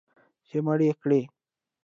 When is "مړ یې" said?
0.65-0.93